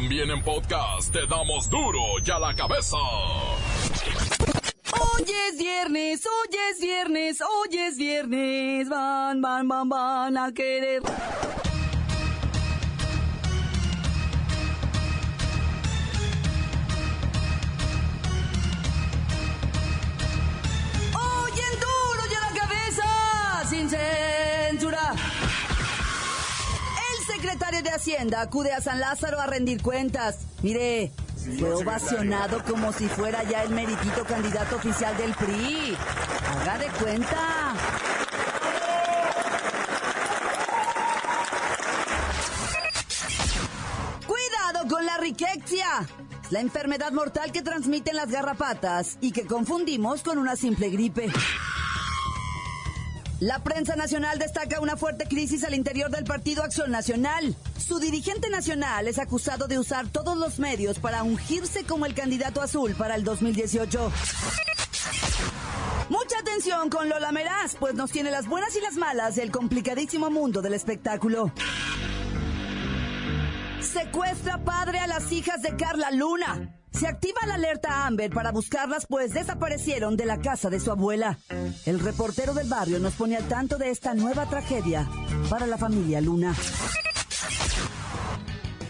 También 0.00 0.30
en 0.30 0.40
podcast 0.44 1.12
te 1.12 1.26
damos 1.26 1.68
duro 1.68 1.98
y 2.24 2.30
a 2.30 2.38
la 2.38 2.54
cabeza. 2.54 2.96
Hoy 4.92 5.24
es 5.48 5.58
viernes, 5.58 6.24
hoy 6.24 6.56
es 6.70 6.80
viernes, 6.80 7.40
hoy 7.40 7.78
es 7.78 7.96
viernes. 7.96 8.88
Van, 8.88 9.42
van, 9.42 9.66
van, 9.66 9.88
van 9.88 10.38
a 10.38 10.54
querer. 10.54 11.02
Hoy 21.12 21.52
en 21.72 21.80
duro 21.80 22.22
y 22.24 22.34
la 22.34 22.60
cabeza, 22.60 23.68
sin 23.68 23.90
censura. 23.90 24.17
Secretario 27.40 27.82
de 27.82 27.90
Hacienda 27.90 28.40
acude 28.40 28.72
a 28.72 28.80
San 28.80 28.98
Lázaro 28.98 29.40
a 29.40 29.46
rendir 29.46 29.80
cuentas. 29.80 30.38
Mire, 30.62 31.12
fue 31.58 31.72
ovacionado 31.72 32.64
como 32.64 32.92
si 32.92 33.06
fuera 33.06 33.44
ya 33.44 33.62
el 33.62 33.70
meritito 33.70 34.24
candidato 34.24 34.74
oficial 34.74 35.16
del 35.16 35.32
PRI. 35.34 35.96
Haga 36.50 36.78
de 36.78 36.86
cuenta. 37.00 37.74
Cuidado 44.26 44.88
con 44.88 45.06
la 45.06 45.18
riquexia. 45.18 45.86
La 46.50 46.60
enfermedad 46.60 47.12
mortal 47.12 47.52
que 47.52 47.62
transmiten 47.62 48.16
las 48.16 48.30
garrapatas 48.30 49.16
y 49.20 49.30
que 49.30 49.46
confundimos 49.46 50.24
con 50.24 50.38
una 50.38 50.56
simple 50.56 50.90
gripe. 50.90 51.30
La 53.40 53.60
prensa 53.62 53.94
nacional 53.94 54.40
destaca 54.40 54.80
una 54.80 54.96
fuerte 54.96 55.26
crisis 55.26 55.62
al 55.62 55.74
interior 55.74 56.10
del 56.10 56.24
Partido 56.24 56.64
Acción 56.64 56.90
Nacional. 56.90 57.54
Su 57.76 58.00
dirigente 58.00 58.50
nacional 58.50 59.06
es 59.06 59.20
acusado 59.20 59.68
de 59.68 59.78
usar 59.78 60.08
todos 60.08 60.36
los 60.36 60.58
medios 60.58 60.98
para 60.98 61.22
ungirse 61.22 61.84
como 61.84 62.04
el 62.04 62.14
candidato 62.14 62.60
azul 62.60 62.96
para 62.96 63.14
el 63.14 63.22
2018. 63.22 64.12
Mucha 66.08 66.38
atención 66.40 66.90
con 66.90 67.08
Lola 67.08 67.30
Meraz, 67.30 67.76
pues 67.78 67.94
nos 67.94 68.10
tiene 68.10 68.32
las 68.32 68.48
buenas 68.48 68.74
y 68.74 68.80
las 68.80 68.94
malas 68.94 69.36
del 69.36 69.52
complicadísimo 69.52 70.30
mundo 70.30 70.60
del 70.60 70.74
espectáculo. 70.74 71.52
Secuestra 73.80 74.64
padre 74.64 74.98
a 74.98 75.06
las 75.06 75.30
hijas 75.30 75.62
de 75.62 75.76
Carla 75.76 76.10
Luna. 76.10 76.77
Se 76.92 77.06
activa 77.06 77.40
la 77.46 77.54
alerta 77.54 78.06
Amber 78.06 78.30
para 78.30 78.50
buscarlas 78.50 79.06
pues 79.06 79.32
desaparecieron 79.32 80.16
de 80.16 80.26
la 80.26 80.40
casa 80.40 80.70
de 80.70 80.80
su 80.80 80.90
abuela. 80.90 81.38
El 81.86 82.00
reportero 82.00 82.54
del 82.54 82.68
barrio 82.68 82.98
nos 82.98 83.14
pone 83.14 83.36
al 83.36 83.46
tanto 83.48 83.78
de 83.78 83.90
esta 83.90 84.14
nueva 84.14 84.46
tragedia 84.46 85.08
para 85.48 85.66
la 85.66 85.78
familia 85.78 86.20
Luna. 86.20 86.54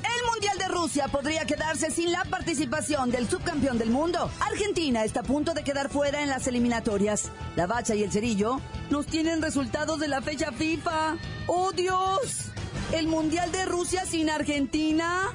El 0.03 0.33
Mundial 0.33 0.59
de 0.59 0.69
Rusia 0.69 1.09
podría 1.09 1.45
quedarse 1.45 1.91
sin 1.91 2.13
la 2.13 2.25
participación 2.25 3.11
del 3.11 3.29
subcampeón 3.29 3.79
del 3.79 3.91
mundo. 3.91 4.31
Argentina 4.41 5.05
está 5.05 5.21
a 5.21 5.25
punto 5.25 5.53
de 5.53 5.65
quedar 5.65 5.91
fuera 5.91 6.23
en 6.23 6.29
las 6.29 6.47
eliminatorias. 6.47 7.31
La 7.57 7.67
Bacha 7.67 7.95
y 7.95 8.03
el 8.03 8.13
Cerillo 8.13 8.61
nos 8.91 9.07
tienen 9.07 9.43
resultados 9.43 10.01
de 10.01 10.09
la 10.09 10.23
fecha 10.23 10.53
FIFA. 10.53 11.17
¡Oh 11.47 11.73
Dios! 11.73 12.47
¿El 12.93 13.07
Mundial 13.07 13.53
de 13.53 13.67
Rusia 13.67 14.07
sin 14.07 14.31
Argentina? 14.31 15.35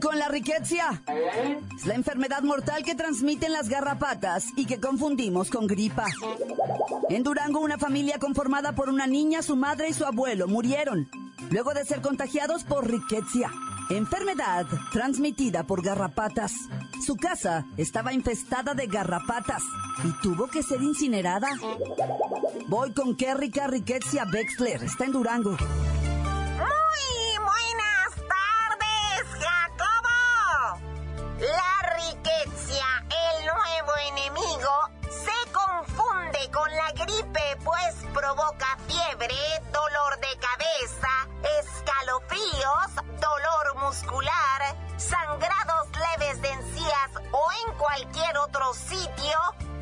Con 0.00 0.18
la 0.18 0.28
riqueza. 0.28 1.02
Es 1.76 1.86
la 1.86 1.94
enfermedad 1.94 2.42
mortal 2.42 2.82
que 2.84 2.94
transmiten 2.94 3.52
las 3.52 3.68
garrapatas 3.68 4.46
y 4.56 4.66
que 4.66 4.80
confundimos 4.80 5.50
con 5.50 5.66
gripa. 5.66 6.06
En 7.08 7.22
Durango, 7.22 7.60
una 7.60 7.78
familia 7.78 8.18
conformada 8.18 8.72
por 8.72 8.88
una 8.88 9.06
niña, 9.06 9.42
su 9.42 9.56
madre 9.56 9.88
y 9.88 9.92
su 9.92 10.04
abuelo 10.04 10.48
murieron 10.48 11.08
luego 11.50 11.74
de 11.74 11.84
ser 11.84 12.00
contagiados 12.00 12.64
por 12.64 12.88
riqueza, 12.88 13.50
enfermedad 13.90 14.66
transmitida 14.92 15.64
por 15.64 15.82
garrapatas. 15.82 16.52
Su 17.04 17.16
casa 17.16 17.66
estaba 17.76 18.12
infestada 18.12 18.74
de 18.74 18.86
garrapatas 18.86 19.62
y 20.04 20.22
tuvo 20.22 20.48
que 20.48 20.62
ser 20.62 20.82
incinerada. 20.82 21.48
Voy 22.68 22.92
con 22.92 23.16
Kerrika 23.16 23.66
Riquezia 23.66 24.24
Bexler, 24.24 24.84
está 24.84 25.04
en 25.04 25.12
Durango. 25.12 25.56
Dolor 39.28 40.18
de 40.18 40.38
cabeza, 40.38 41.28
escalofríos, 41.60 43.20
dolor 43.20 43.76
muscular, 43.84 44.76
sangrados 44.96 45.88
leves 45.92 46.40
de 46.40 46.48
encías 46.48 47.10
o 47.30 47.48
en 47.66 47.74
cualquier 47.76 48.38
otro 48.38 48.72
sitio 48.72 49.38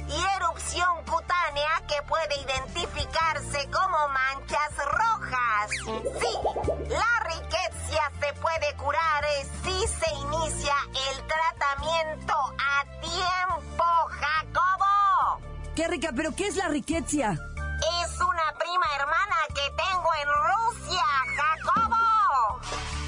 y 0.09 0.37
erupción 0.43 1.05
cutánea 1.05 1.71
que 1.87 2.03
puede 2.09 2.41
identificarse 2.41 3.71
como 3.71 4.09
manchas 4.09 4.77
rojas. 4.87 5.71
Sí, 6.19 6.89
la 6.89 7.31
riqueza 7.31 8.11
se 8.21 8.33
puede 8.41 8.75
curar 8.77 9.25
si 9.63 9.87
se 9.87 10.15
inicia 10.17 10.75
el 11.13 11.25
tratamiento 11.29 12.35
a 12.59 12.85
tiempo, 13.01 13.85
Jacobo. 14.09 15.41
Kerrika, 15.77 16.11
¿pero 16.17 16.35
qué 16.35 16.49
es 16.49 16.57
la 16.57 16.67
riqueza? 16.67 17.39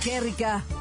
Jacobo. 0.00 0.02
Kerrika, 0.02 0.79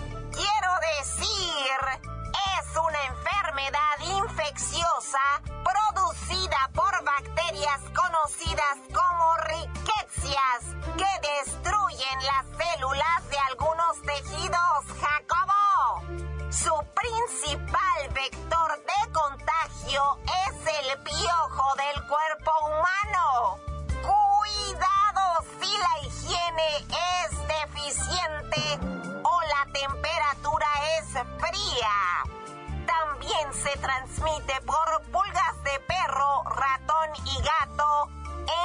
También 33.39 33.63
se 33.63 33.79
transmite 33.79 34.53
por 34.65 35.01
pulgas 35.11 35.63
de 35.63 35.79
perro, 35.87 36.43
ratón 36.43 37.09
y 37.25 37.41
gato 37.41 38.09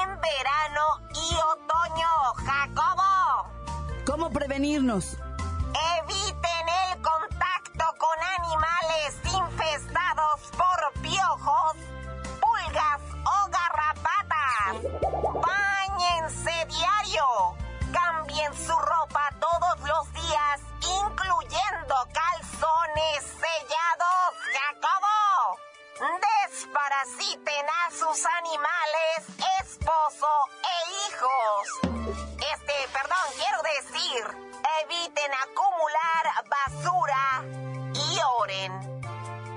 en 0.03 0.21
verano 0.21 1.01
y 1.11 1.35
otoño, 1.37 2.09
Jacobo. 2.45 3.53
¿cómo 4.07 4.31
prevenirnos? 4.31 5.17
Eviten 6.01 6.69
el 6.89 7.03
contacto 7.03 7.85
con 7.99 8.19
animales 8.41 9.19
infestados 9.25 10.41
por 10.57 11.03
piojos, 11.03 11.77
pulgas 12.41 13.01
o 13.25 13.51
garrapatas. 13.51 14.75
Báñense 15.41 16.67
diario. 16.67 17.57
Cambien 17.93 18.53
su 18.55 18.73
ropa 18.73 19.31
todos 19.39 19.81
los 19.89 20.13
días, 20.15 20.61
incluyendo 20.81 21.95
calzones 22.13 23.23
sellados, 23.23 23.84
capaciten 27.05 27.67
a 27.69 27.91
sus 27.91 28.25
animales, 28.41 29.21
esposo 29.63 30.27
e 30.63 30.77
hijos. 31.05 31.63
Este, 32.37 32.75
perdón, 32.93 33.27
quiero 33.37 33.61
decir, 33.63 34.23
eviten 34.83 35.33
acumular 35.45 36.25
basura 36.49 37.25
y 37.95 38.19
oren. 38.41 38.73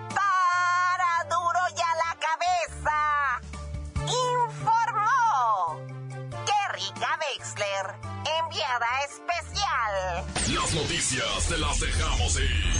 Para 0.09 1.23
duro 1.29 1.59
ya 1.75 1.91
la 1.95 2.13
cabeza. 2.19 2.97
Informó. 4.45 5.77
Kerrika 6.45 7.19
Wexler, 7.19 7.95
enviada 8.39 8.89
especial. 9.05 10.25
Las 10.53 10.73
noticias 10.73 11.47
te 11.47 11.57
las 11.57 11.79
dejamos 11.79 12.35
ir. 12.39 12.73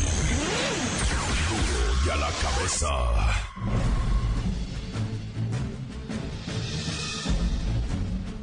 Duro 1.50 2.06
y 2.06 2.10
a 2.10 2.16
la 2.18 2.32
cabeza. 2.32 3.47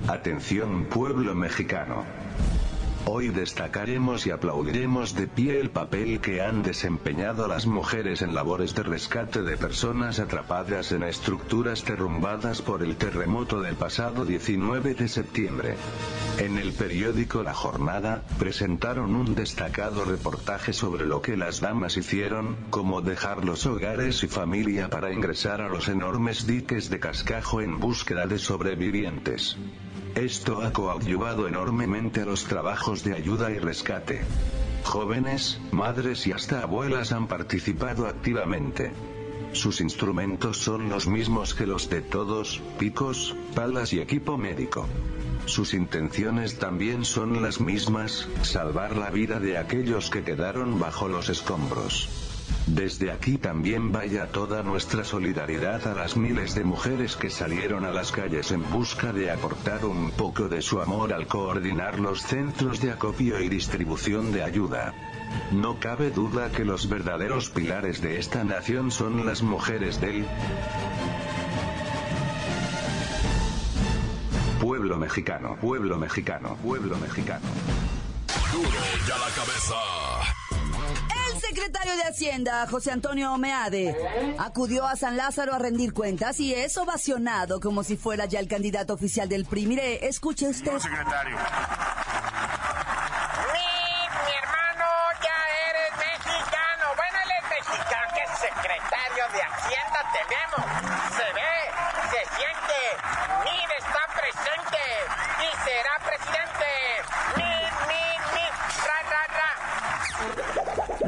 Atención 0.06 0.84
pueblo 0.84 1.34
mexicano. 1.34 2.04
Hoy 3.06 3.28
destacaremos 3.28 4.26
y 4.26 4.30
aplaudiremos 4.30 5.14
de 5.14 5.26
pie 5.26 5.60
el 5.60 5.70
papel 5.70 6.20
que 6.20 6.42
han 6.42 6.62
desempeñado 6.62 7.48
las 7.48 7.66
mujeres 7.66 8.20
en 8.20 8.34
labores 8.34 8.74
de 8.74 8.82
rescate 8.82 9.42
de 9.42 9.56
personas 9.56 10.18
atrapadas 10.18 10.92
en 10.92 11.04
estructuras 11.04 11.86
derrumbadas 11.86 12.60
por 12.60 12.82
el 12.82 12.96
terremoto 12.96 13.62
del 13.62 13.76
pasado 13.76 14.26
19 14.26 14.94
de 14.94 15.08
septiembre. 15.08 15.76
En 16.38 16.58
el 16.58 16.72
periódico 16.72 17.42
La 17.42 17.54
Jornada, 17.54 18.22
presentaron 18.38 19.14
un 19.14 19.34
destacado 19.34 20.04
reportaje 20.04 20.74
sobre 20.74 21.06
lo 21.06 21.22
que 21.22 21.36
las 21.38 21.60
damas 21.60 21.96
hicieron, 21.96 22.56
como 22.68 23.00
dejar 23.00 23.44
los 23.44 23.64
hogares 23.64 24.22
y 24.22 24.28
familia 24.28 24.90
para 24.90 25.12
ingresar 25.12 25.62
a 25.62 25.68
los 25.70 25.88
enormes 25.88 26.46
diques 26.46 26.90
de 26.90 27.00
cascajo 27.00 27.62
en 27.62 27.80
búsqueda 27.80 28.26
de 28.26 28.38
sobrevivientes. 28.38 29.56
Esto 30.14 30.62
ha 30.62 30.72
coadyuvado 30.72 31.49
enormemente 31.49 32.25
los 32.25 32.44
trabajos 32.44 33.02
de 33.02 33.14
ayuda 33.14 33.50
y 33.50 33.58
rescate. 33.58 34.20
Jóvenes, 34.84 35.61
madres 35.72 36.26
y 36.28 36.32
hasta 36.32 36.62
abuelas 36.62 37.11
han 37.11 37.26
participado 37.26 38.06
activamente. 38.06 38.93
Sus 39.52 39.81
instrumentos 39.81 40.58
son 40.58 40.88
los 40.88 41.08
mismos 41.08 41.55
que 41.55 41.66
los 41.66 41.90
de 41.90 42.00
todos, 42.00 42.62
picos, 42.78 43.34
palas 43.56 43.93
y 43.93 44.00
equipo 44.00 44.38
médico. 44.38 44.87
Sus 45.46 45.75
intenciones 45.75 46.58
también 46.58 47.05
son 47.05 47.43
las 47.43 47.60
mismas, 47.60 48.28
salvar 48.43 48.96
la 48.96 49.10
vida 49.10 49.40
de 49.40 49.58
aquellos 49.58 50.10
que 50.10 50.22
quedaron 50.22 50.78
bajo 50.78 51.08
los 51.08 51.28
escombros. 51.28 52.23
Desde 52.67 53.11
aquí 53.11 53.37
también 53.37 53.93
vaya 53.93 54.29
toda 54.29 54.62
nuestra 54.62 55.05
solidaridad 55.05 55.87
a 55.87 55.94
las 55.94 56.17
miles 56.17 56.55
de 56.55 56.64
mujeres 56.64 57.14
que 57.17 57.29
salieron 57.29 57.85
a 57.85 57.91
las 57.91 58.11
calles 58.11 58.52
en 58.52 58.69
busca 58.70 59.12
de 59.12 59.31
aportar 59.31 59.85
un 59.85 60.11
poco 60.11 60.49
de 60.49 60.62
su 60.62 60.81
amor 60.81 61.12
al 61.12 61.26
coordinar 61.26 61.99
los 61.99 62.23
centros 62.23 62.81
de 62.81 62.91
acopio 62.91 63.38
y 63.41 63.49
distribución 63.49 64.32
de 64.32 64.43
ayuda. 64.43 64.94
No 65.52 65.79
cabe 65.79 66.11
duda 66.11 66.50
que 66.50 66.64
los 66.64 66.88
verdaderos 66.88 67.50
pilares 67.50 68.00
de 68.00 68.19
esta 68.19 68.44
nación 68.44 68.91
son 68.91 69.26
las 69.26 69.43
mujeres 69.43 70.00
del 70.00 70.25
pueblo 74.61 74.96
mexicano, 74.96 75.56
pueblo 75.61 75.99
mexicano, 75.99 76.56
pueblo 76.62 76.96
mexicano. 76.96 77.46
Duro 78.52 78.69
y 79.06 79.11
a 79.11 79.19
la 79.19 79.35
cabeza. 79.35 80.23
Secretario 81.54 81.94
de 81.94 82.02
Hacienda, 82.02 82.66
José 82.66 82.90
Antonio 82.90 83.38
Meade, 83.38 83.96
acudió 84.38 84.84
a 84.88 84.96
San 84.96 85.16
Lázaro 85.16 85.54
a 85.54 85.58
rendir 85.60 85.92
cuentas 85.92 86.40
y 86.40 86.52
es 86.52 86.76
ovacionado 86.76 87.60
como 87.60 87.84
si 87.84 87.96
fuera 87.96 88.26
ya 88.26 88.40
el 88.40 88.48
candidato 88.48 88.92
oficial 88.92 89.28
del 89.28 89.44
PRI. 89.44 89.66
Mire, 89.66 90.04
escuche 90.08 90.48
usted. 90.48 90.76
secretario. 90.80 91.36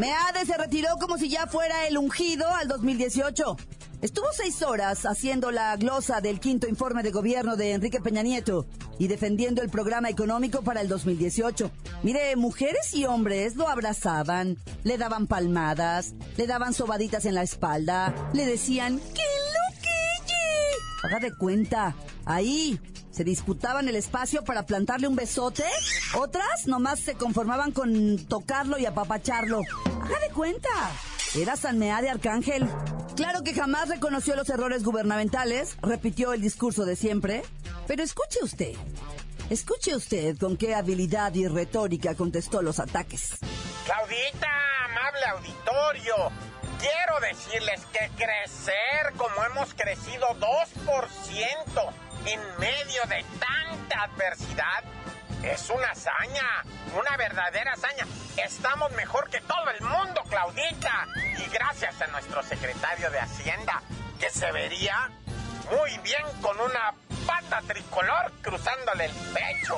Meade 0.07 0.47
se 0.47 0.57
retiró 0.57 0.91
como 1.01 1.19
si 1.19 1.29
ya 1.29 1.49
fuera 1.49 1.89
el 1.89 1.99
ungido 1.99 2.47
al 2.55 2.69
2018. 2.69 3.57
Estuvo 4.03 4.27
seis 4.33 4.63
horas 4.63 5.05
haciendo 5.05 5.51
la 5.51 5.75
glosa 5.77 6.21
del 6.21 6.39
quinto 6.39 6.69
informe 6.69 7.03
de 7.03 7.11
gobierno 7.11 7.57
de 7.57 7.73
Enrique 7.73 8.01
Peña 8.01 8.23
Nieto 8.23 8.67
y 9.01 9.09
defendiendo 9.09 9.63
el 9.63 9.69
programa 9.69 10.09
económico 10.09 10.63
para 10.63 10.81
el 10.81 10.87
2018. 10.87 11.73
Mire, 12.05 12.37
mujeres 12.37 12.95
y 12.95 13.05
hombres 13.05 13.57
lo 13.57 13.69
abrazaban, 13.69 14.59
le 14.85 14.97
daban 14.97 15.27
palmadas, 15.27 16.15
le 16.37 16.47
daban 16.47 16.73
sobaditas 16.73 17.25
en 17.25 17.35
la 17.35 17.43
espalda, 17.43 18.15
le 18.33 18.47
decían 18.47 19.01
¡Qué 19.13 19.23
lo 19.23 19.81
que 19.83 21.07
Haga 21.09 21.19
de 21.19 21.37
cuenta, 21.37 21.97
ahí 22.27 22.79
se 23.11 23.25
disputaban 23.25 23.89
el 23.89 23.97
espacio 23.97 24.45
para 24.45 24.67
plantarle 24.67 25.09
un 25.09 25.17
besote, 25.17 25.65
otras 26.17 26.69
nomás 26.69 27.01
se 27.01 27.15
conformaban 27.15 27.73
con 27.73 28.19
tocarlo 28.29 28.79
y 28.79 28.87
apapacharlo. 28.87 29.63
Haga 30.07 30.21
de 30.21 30.33
cuenta. 30.33 30.69
Era 31.35 31.57
San 31.57 31.81
de 31.81 31.91
Arcángel. 31.91 32.69
Claro 33.17 33.43
que 33.43 33.55
jamás 33.55 33.89
reconoció 33.89 34.37
los 34.37 34.49
errores 34.49 34.85
gubernamentales, 34.85 35.77
repitió 35.83 36.33
el 36.33 36.41
discurso 36.41 36.85
de 36.85 36.95
siempre, 36.95 37.43
pero 37.89 38.05
escuche 38.05 38.39
usted. 38.41 38.75
Escuche 39.51 39.97
usted 39.97 40.39
con 40.39 40.57
qué 40.57 40.77
habilidad 40.77 41.35
y 41.35 41.49
retórica 41.49 42.15
contestó 42.15 42.63
los 42.63 42.79
ataques. 42.79 43.39
Claudita, 43.85 44.49
amable 44.85 45.25
auditorio, 45.33 46.15
quiero 46.79 47.21
decirles 47.29 47.81
que 47.93 48.09
crecer 48.17 49.13
como 49.17 49.45
hemos 49.45 49.75
crecido 49.75 50.27
2% 50.39 51.93
en 52.27 52.41
medio 52.61 53.03
de 53.09 53.25
tanta 53.41 54.05
adversidad 54.05 54.85
es 55.43 55.71
una 55.71 55.91
hazaña, 55.91 56.65
una 56.99 57.17
verdadera 57.17 57.73
hazaña. 57.73 58.07
Estamos 58.37 58.91
mejor 58.93 59.29
que 59.31 59.41
todo 59.41 59.71
el 59.71 59.81
mundo, 59.83 60.23
Claudita. 60.29 61.07
Y 61.39 61.51
gracias 61.51 62.01
a 62.01 62.07
nuestro 62.09 62.43
secretario 62.43 63.11
de 63.11 63.21
Hacienda, 63.21 63.83
que 64.19 64.31
se 64.31 64.51
vería 64.53 65.11
muy 65.71 65.99
bien 65.99 66.23
con 66.41 66.59
una 66.61 66.95
pata 67.27 67.61
tricolor 67.67 68.33
cruzándole 68.43 69.07
el 69.07 69.13
pecho. 69.13 69.77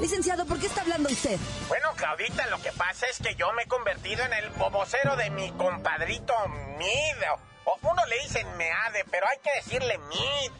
Licenciado, 0.00 0.46
¿por 0.46 0.60
qué 0.60 0.66
está 0.66 0.82
hablando 0.82 1.08
usted? 1.08 1.38
Bueno, 1.66 1.92
Claudita, 1.96 2.46
lo 2.46 2.60
que 2.62 2.72
pasa 2.72 3.06
es 3.06 3.18
que 3.18 3.34
yo 3.34 3.52
me 3.52 3.64
he 3.64 3.66
convertido 3.66 4.24
en 4.24 4.32
el 4.32 4.48
bobocero 4.50 5.16
de 5.16 5.30
mi 5.30 5.50
compadrito 5.52 6.34
Mid. 6.78 7.16
O 7.64 7.78
uno 7.82 8.06
le 8.06 8.18
dicen 8.20 8.46
Meade, 8.56 9.04
pero 9.10 9.26
hay 9.26 9.38
que 9.38 9.52
decirle 9.56 9.98
Mid. 9.98 10.52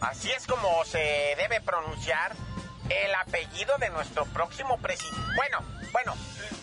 Así 0.00 0.30
es 0.30 0.46
como 0.46 0.84
se 0.84 1.34
debe 1.38 1.60
pronunciar 1.60 2.32
el 2.88 3.14
apellido 3.14 3.76
de 3.78 3.90
nuestro 3.90 4.24
próximo 4.26 4.78
presidente. 4.78 5.20
Bueno, 5.36 5.58
bueno, 5.92 6.14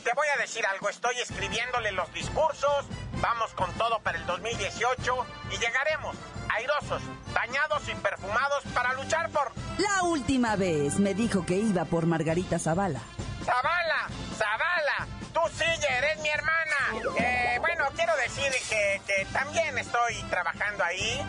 te 0.04 0.12
voy 0.16 0.28
a 0.36 0.42
decir 0.42 0.66
algo. 0.66 0.90
Estoy 0.90 1.20
escribiéndole 1.20 1.92
los 1.92 2.12
discursos. 2.14 2.86
Vamos 3.22 3.54
con 3.54 3.72
todo 3.74 4.00
para 4.00 4.18
el 4.18 4.26
2018 4.26 5.26
y 5.52 5.58
llegaremos 5.58 6.16
airosos, 6.50 7.02
bañados 7.34 7.88
y 7.88 7.96
perfumados 7.96 8.64
para 8.74 8.94
luchar 8.94 9.30
por 9.30 9.52
La 9.78 10.04
última 10.04 10.56
vez 10.56 11.00
me 11.00 11.14
dijo 11.14 11.46
que 11.46 11.56
iba 11.56 11.86
por 11.86 12.06
Margarita 12.06 12.60
Zavala. 12.60 13.02
Zavala, 13.44 14.08
Zavala, 14.38 15.08
tú 15.34 15.42
sí 15.56 15.66
eres 15.90 16.20
mi 16.22 16.30
hermana. 16.30 17.20
Eh, 17.20 17.58
bueno, 17.60 17.86
quiero 17.96 18.16
decir 18.18 18.52
que, 18.70 19.02
que 19.06 19.26
también 19.32 19.78
estoy 19.78 20.16
trabajando 20.30 20.84
ahí 20.84 21.22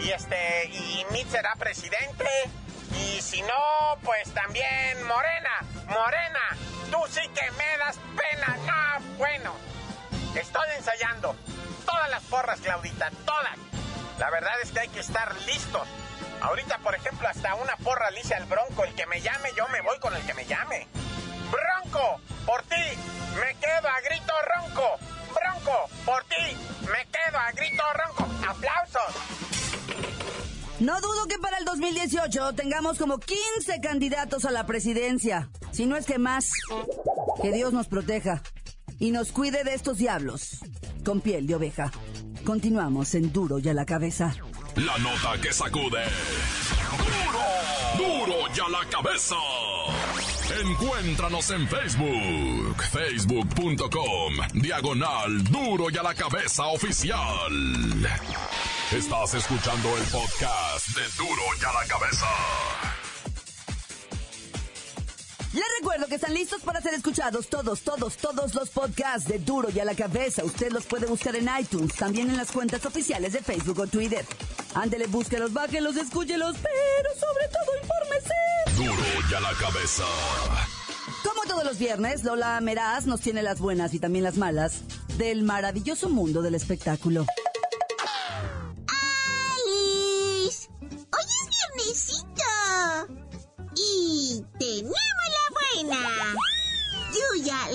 y 0.00 0.10
este 0.10 0.66
y 0.66 1.04
Mitch 1.10 1.28
será 1.28 1.54
presidente 1.56 2.26
y 2.94 3.20
si 3.20 3.42
no, 3.42 3.98
pues 4.02 4.32
también 4.34 5.02
Morena, 5.04 5.50
Morena, 5.86 6.56
tú 6.90 6.98
sí 7.10 7.20
que 7.28 7.50
me 7.52 7.78
das 7.78 7.98
pena. 8.16 8.56
Ah, 8.68 8.98
bueno, 9.16 9.54
estoy 10.34 10.68
ensayando 10.76 11.34
todas 11.84 12.10
las 12.10 12.22
porras, 12.24 12.60
Claudita, 12.60 13.10
todas. 13.24 13.56
La 14.18 14.30
verdad 14.30 14.54
es 14.62 14.70
que 14.72 14.80
hay 14.80 14.88
que 14.88 15.00
estar 15.00 15.34
listos. 15.42 15.86
Ahorita, 16.40 16.78
por 16.78 16.94
ejemplo, 16.94 17.28
hasta 17.28 17.54
una 17.54 17.76
porra 17.76 18.10
le 18.10 18.20
hice 18.20 18.34
al 18.34 18.44
Bronco. 18.46 18.84
El 18.84 18.94
que 18.94 19.06
me 19.06 19.20
llame, 19.20 19.52
yo 19.56 19.66
me 19.68 19.80
voy 19.80 19.98
con 19.98 20.14
el 20.14 20.22
que 20.24 20.34
me 20.34 20.44
llame. 20.44 20.86
Bronco, 21.50 22.20
por 22.46 22.62
ti, 22.64 22.84
me 23.40 23.54
quedo 23.56 23.88
a 23.88 24.00
grito 24.00 24.32
ronco. 24.42 24.98
Bronco, 25.34 25.88
por 26.04 26.24
ti, 26.24 26.56
me 26.92 27.06
quedo 27.06 27.38
a 27.38 27.52
grito 27.52 27.82
ronco. 27.94 28.28
¡Aplausos! 28.48 29.14
No 30.80 31.00
dudo 31.00 31.26
que 31.26 31.38
para 31.38 31.58
el 31.58 31.64
2018 31.64 32.52
tengamos 32.54 32.98
como 32.98 33.18
15 33.18 33.80
candidatos 33.82 34.44
a 34.44 34.52
la 34.52 34.64
presidencia. 34.64 35.50
Si 35.72 35.86
no 35.86 35.96
es 35.96 36.06
que 36.06 36.18
más. 36.18 36.52
Que 37.42 37.50
Dios 37.52 37.72
nos 37.72 37.88
proteja 37.88 38.42
y 39.00 39.10
nos 39.10 39.32
cuide 39.32 39.64
de 39.64 39.74
estos 39.74 39.98
diablos. 39.98 40.58
Con 41.04 41.20
piel 41.20 41.46
de 41.48 41.56
oveja. 41.56 41.90
Continuamos 42.44 43.14
en 43.14 43.32
Duro 43.32 43.58
y 43.58 43.68
a 43.68 43.74
la 43.74 43.84
cabeza. 43.84 44.34
La 44.76 44.96
nota 44.98 45.40
que 45.42 45.52
sacude. 45.52 46.04
¡Duro! 47.96 48.26
¡Duro 48.26 48.36
y 48.54 48.60
a 48.60 48.68
la 48.68 48.88
cabeza! 48.88 49.36
Encuéntranos 50.62 51.50
en 51.50 51.68
Facebook. 51.68 52.82
Facebook.com. 52.92 54.34
Diagonal 54.54 55.44
Duro 55.44 55.90
y 55.90 55.98
a 55.98 56.02
la 56.02 56.14
cabeza 56.14 56.66
oficial. 56.66 57.18
Estás 58.92 59.34
escuchando 59.34 59.98
el 59.98 60.04
podcast 60.04 60.96
de 60.96 61.02
Duro 61.18 61.42
y 61.60 61.64
a 61.64 61.72
la 61.74 61.86
cabeza. 61.86 62.26
Les 65.52 65.64
recuerdo 65.78 66.06
que 66.06 66.14
están 66.14 66.32
listos 66.32 66.62
para 66.62 66.80
ser 66.80 66.94
escuchados 66.94 67.48
todos, 67.48 67.82
todos, 67.82 68.16
todos 68.16 68.54
los 68.54 68.70
podcasts 68.70 69.28
de 69.28 69.40
Duro 69.40 69.68
y 69.68 69.78
a 69.78 69.84
la 69.84 69.94
cabeza. 69.94 70.42
Usted 70.42 70.72
los 70.72 70.86
puede 70.86 71.06
buscar 71.06 71.36
en 71.36 71.50
iTunes, 71.60 71.96
también 71.96 72.30
en 72.30 72.38
las 72.38 72.50
cuentas 72.50 72.86
oficiales 72.86 73.34
de 73.34 73.40
Facebook 73.40 73.78
o 73.78 73.86
Twitter. 73.86 74.24
Ándele, 74.74 75.06
búsquelos, 75.06 75.52
bájelos, 75.52 75.94
escúchelos, 75.96 76.56
pero 76.56 77.10
sobre 77.14 77.48
todo 77.48 77.76
infórmese. 77.82 78.34
Duro 78.74 79.28
y 79.30 79.34
a 79.34 79.40
la 79.40 79.52
cabeza. 79.52 80.04
Como 81.22 81.42
todos 81.42 81.64
los 81.64 81.78
viernes, 81.78 82.24
Lola 82.24 82.58
Meraz 82.62 83.04
nos 83.04 83.20
tiene 83.20 83.42
las 83.42 83.58
buenas 83.58 83.92
y 83.92 83.98
también 83.98 84.24
las 84.24 84.38
malas 84.38 84.80
del 85.18 85.42
maravilloso 85.42 86.08
mundo 86.08 86.40
del 86.40 86.54
espectáculo. 86.54 87.26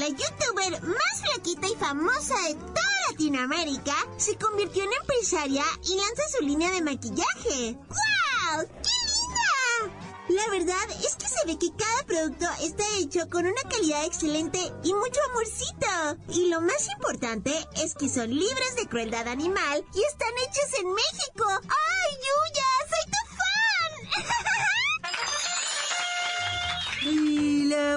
La 0.03 0.09
youtuber 0.09 0.81
más 0.83 1.21
flaquita 1.21 1.65
y 1.65 1.75
famosa 1.75 2.35
de 2.49 2.55
toda 2.55 3.09
Latinoamérica, 3.09 3.95
se 4.17 4.35
convirtió 4.37 4.83
en 4.83 4.91
empresaria 4.91 5.63
y 5.81 5.95
lanza 5.95 6.23
su 6.37 6.45
línea 6.45 6.71
de 6.71 6.81
maquillaje. 6.81 7.77
¡Guau! 7.87 8.67
¡Qué 8.67 8.97
linda! 9.07 10.03
La 10.27 10.49
verdad 10.49 10.89
es 11.05 11.15
que 11.15 11.29
se 11.29 11.45
ve 11.45 11.57
que 11.57 11.71
cada 11.77 12.03
producto 12.05 12.45
está 12.61 12.83
hecho 12.99 13.29
con 13.29 13.45
una 13.45 13.61
calidad 13.69 14.03
excelente 14.03 14.59
y 14.83 14.93
mucho 14.93 15.21
amorcito. 15.29 16.33
Y 16.33 16.49
lo 16.49 16.59
más 16.59 16.85
importante 16.97 17.53
es 17.81 17.93
que 17.93 18.09
son 18.09 18.29
libres 18.29 18.75
de 18.75 18.87
crueldad 18.89 19.29
animal 19.29 19.85
y 19.93 20.03
están 20.03 20.33
hechos 20.45 20.79
en 20.81 20.91
México. 20.91 21.45
¡Ay, 21.47 22.17
Yuya! 22.17 22.82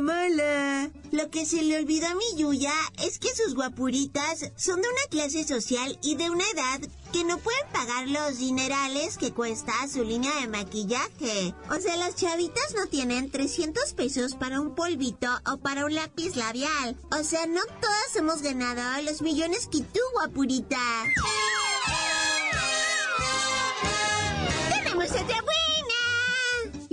Mala. 0.00 0.90
Lo 1.12 1.30
que 1.30 1.46
se 1.46 1.62
le 1.62 1.78
olvidó 1.78 2.06
a 2.06 2.14
mi 2.14 2.24
Yuya 2.36 2.72
es 3.02 3.18
que 3.18 3.34
sus 3.34 3.54
guapuritas 3.54 4.50
son 4.56 4.80
de 4.82 4.88
una 4.88 5.02
clase 5.10 5.44
social 5.44 5.98
y 6.02 6.16
de 6.16 6.30
una 6.30 6.44
edad 6.50 6.80
que 7.12 7.24
no 7.24 7.38
pueden 7.38 7.66
pagar 7.72 8.08
los 8.08 8.38
dinerales 8.38 9.16
que 9.16 9.32
cuesta 9.32 9.72
su 9.92 10.02
línea 10.02 10.32
de 10.40 10.48
maquillaje. 10.48 11.54
O 11.70 11.80
sea, 11.80 11.96
las 11.96 12.16
chavitas 12.16 12.74
no 12.74 12.86
tienen 12.86 13.30
300 13.30 13.92
pesos 13.94 14.34
para 14.34 14.60
un 14.60 14.74
polvito 14.74 15.28
o 15.50 15.58
para 15.58 15.84
un 15.84 15.94
lápiz 15.94 16.36
labial. 16.36 16.96
O 17.18 17.22
sea, 17.22 17.46
no 17.46 17.60
todas 17.80 18.16
hemos 18.16 18.42
ganado 18.42 19.02
los 19.02 19.22
millones 19.22 19.68
que 19.70 19.80
tú, 19.80 20.00
guapurita. 20.14 20.78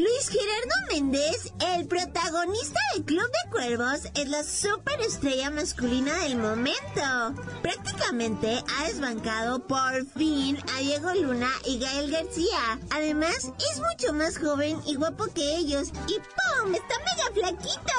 Luis 0.03 0.27
Gerardo 0.27 0.75
Méndez, 0.91 1.53
el 1.77 1.87
protagonista 1.87 2.77
del 2.93 3.05
Club 3.05 3.25
de 3.25 3.51
Cuervos, 3.51 4.01
es 4.15 4.27
la 4.27 4.43
superestrella 4.43 5.49
masculina 5.49 6.23
del 6.23 6.35
momento. 6.35 7.33
Prácticamente 7.61 8.61
ha 8.75 8.87
desbancado 8.87 9.65
por 9.65 10.05
fin 10.07 10.57
a 10.75 10.79
Diego 10.79 11.13
Luna 11.13 11.49
y 11.65 11.79
Gael 11.79 12.11
García. 12.11 12.81
Además, 12.89 13.53
es 13.71 13.79
mucho 13.79 14.11
más 14.13 14.37
joven 14.37 14.77
y 14.85 14.95
guapo 14.95 15.27
que 15.33 15.55
ellos. 15.55 15.87
Y 16.07 16.15
¡pum! 16.19 16.75
¡Está 16.75 16.95
mega 16.99 17.31
flaquito! 17.33 17.93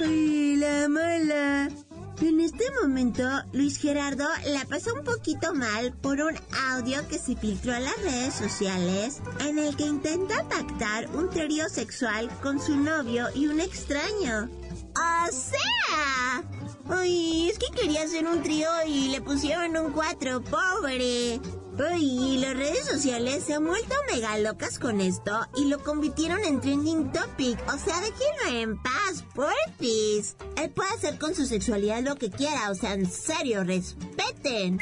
¡Ay, 0.00 0.56
la 0.56 0.88
mala! 0.88 1.89
En 2.20 2.38
este 2.38 2.64
momento, 2.82 3.22
Luis 3.54 3.78
Gerardo 3.78 4.26
la 4.46 4.66
pasa 4.66 4.92
un 4.92 5.04
poquito 5.04 5.54
mal 5.54 5.94
por 5.94 6.20
un 6.20 6.36
audio 6.70 7.08
que 7.08 7.18
se 7.18 7.34
filtró 7.34 7.72
a 7.74 7.80
las 7.80 7.96
redes 8.02 8.34
sociales 8.34 9.22
en 9.40 9.58
el 9.58 9.74
que 9.74 9.84
intenta 9.84 10.46
pactar 10.46 11.08
un 11.14 11.30
trío 11.30 11.68
sexual 11.70 12.28
con 12.42 12.60
su 12.60 12.76
novio 12.76 13.28
y 13.34 13.46
un 13.46 13.58
extraño. 13.58 14.50
¡O 14.96 15.32
sea! 15.32 16.44
Ay, 16.90 17.48
es 17.48 17.58
que 17.58 17.74
quería 17.74 18.02
hacer 18.02 18.26
un 18.26 18.42
trío 18.42 18.68
y 18.86 19.08
le 19.08 19.22
pusieron 19.22 19.74
un 19.78 19.92
cuatro, 19.92 20.42
pobre. 20.42 21.40
Ay, 21.88 22.36
las 22.38 22.56
redes 22.56 22.84
sociales 22.84 23.44
se 23.46 23.54
han 23.54 23.64
vuelto 23.64 23.94
mega 24.12 24.36
locas 24.38 24.78
con 24.78 25.00
esto 25.00 25.32
y 25.56 25.64
lo 25.66 25.82
convirtieron 25.82 26.44
en 26.44 26.60
trending 26.60 27.10
topic. 27.10 27.58
O 27.72 27.78
sea, 27.78 28.00
déjenlo 28.00 28.60
en 28.60 28.82
paz, 28.82 29.24
porfis. 29.34 30.36
Él 30.56 30.70
puede 30.70 30.90
hacer 30.90 31.18
con 31.18 31.34
su 31.34 31.46
sexualidad 31.46 32.02
lo 32.02 32.16
que 32.16 32.30
quiera, 32.30 32.70
o 32.70 32.74
sea, 32.74 32.92
en 32.92 33.10
serio, 33.10 33.64
respeten. 33.64 34.78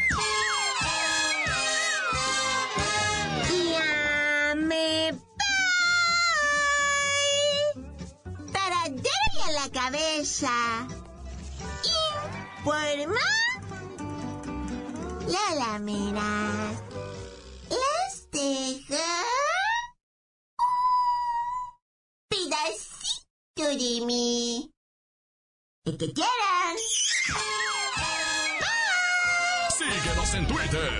Llame 3.71 5.13
bye. 5.13 5.53
Para 8.53 8.83
Jerry 8.83 9.41
a 9.47 9.53
la 9.53 9.71
cabeza. 9.71 10.51
Informa. 12.59 13.21
La 15.29 15.55
lamera. 15.57 16.88
Deja. 18.39 19.05
Pedacito 22.29 23.65
de 23.77 24.07
mí. 24.07 24.71
El 25.85 25.99
que 25.99 26.13
quieran. 26.13 26.77
Síguenos 29.77 30.35
en 30.35 30.47
Twitter. 30.47 30.93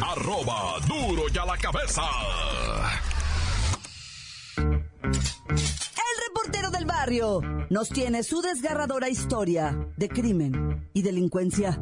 Arroba 0.00 0.78
duro 0.88 1.24
y 1.30 1.36
a 1.36 1.44
la 1.44 1.58
cabeza. 1.58 2.02
El 4.56 6.16
reportero 6.26 6.70
del 6.70 6.86
barrio 6.86 7.42
nos 7.68 7.90
tiene 7.90 8.22
su 8.22 8.40
desgarradora 8.40 9.10
historia 9.10 9.76
de 9.98 10.08
crimen 10.08 10.88
y 10.94 11.02
delincuencia. 11.02 11.78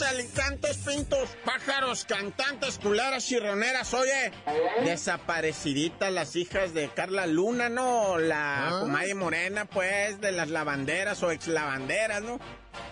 Alicantes, 0.00 0.78
pintos, 0.78 1.28
pájaros, 1.44 2.04
cantantes, 2.04 2.78
culeras, 2.78 3.26
chirroneras. 3.26 3.92
Oye, 3.92 4.32
desapareciditas 4.84 6.10
las 6.12 6.36
hijas 6.36 6.72
de 6.72 6.88
Carla 6.88 7.26
Luna, 7.26 7.68
¿no? 7.68 8.18
La 8.18 8.78
comadre 8.80 9.14
morena, 9.14 9.66
pues, 9.66 10.20
de 10.20 10.32
las 10.32 10.48
lavanderas 10.48 11.22
o 11.22 11.30
ex 11.30 11.48
lavanderas, 11.48 12.22
¿no? 12.22 12.40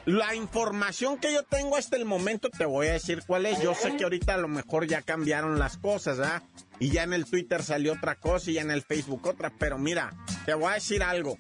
La 0.05 0.35
información 0.35 1.19
que 1.19 1.33
yo 1.33 1.43
tengo 1.45 1.77
hasta 1.77 1.97
el 1.97 2.05
momento 2.05 2.51
te 2.51 2.65
voy 2.67 2.89
a 2.89 2.93
decir 2.93 3.23
cuál 3.27 3.47
es. 3.47 3.63
Yo 3.63 3.75
sé 3.75 3.97
que 3.97 4.05
ahorita 4.05 4.35
a 4.35 4.39
lo 4.39 4.49
mejor 4.49 4.87
ya 4.87 5.01
cambiaron 5.01 5.59
las 5.59 5.79
cosas, 5.79 6.19
¿verdad? 6.19 6.43
Y 6.79 6.91
ya 6.91 7.05
en 7.05 7.13
el 7.13 7.25
Twitter 7.25 7.63
salió 7.63 7.93
otra 7.95 8.17
cosa 8.17 8.51
y 8.51 8.55
ya 8.55 8.63
en 8.63 8.71
el 8.71 8.83
Facebook 8.83 9.27
otra. 9.27 9.53
Pero 9.59 9.79
mira, 9.79 10.13
te 10.45 10.55
voy 10.55 10.71
a 10.71 10.75
decir 10.75 11.03
algo. 11.03 11.39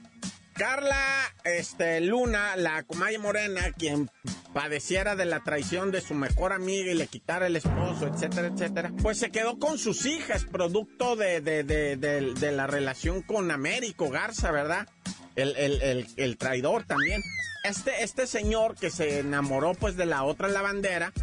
Carla 0.61 1.33
este, 1.45 2.03
Luna, 2.03 2.55
la 2.55 2.83
comadre 2.83 3.17
morena, 3.17 3.73
quien 3.79 4.11
padeciera 4.53 5.17
de 5.17 5.25
la 5.25 5.41
traición 5.41 5.91
de 5.91 6.03
su 6.03 6.13
mejor 6.13 6.53
amiga 6.53 6.93
y 6.93 6.95
le 6.97 7.07
quitara 7.07 7.47
el 7.47 7.57
esposo, 7.57 8.07
etcétera, 8.07 8.49
etcétera, 8.49 8.93
pues 9.01 9.17
se 9.17 9.31
quedó 9.31 9.59
con 9.59 9.79
sus 9.79 10.05
hijas, 10.05 10.45
producto 10.45 11.17
de, 11.17 11.41
de, 11.41 11.65
de, 11.65 12.53
la 12.53 12.67
relación 12.67 13.23
con 13.23 13.51
Américo 13.51 14.11
Garza, 14.11 14.51
¿verdad? 14.51 14.87
El, 15.35 15.57
el, 15.57 15.81
el, 15.81 16.07
el 16.19 16.37
traidor 16.37 16.85
también. 16.85 17.23
Este, 17.65 18.05
este 18.05 18.27
señor 18.27 18.75
que 18.75 18.91
se 18.91 19.21
enamoró 19.21 19.73
pues 19.73 19.97
de 19.97 20.05
la 20.05 20.25
otra 20.25 20.49
lavandera, 20.49 21.15